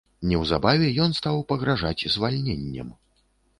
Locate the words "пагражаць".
1.53-2.09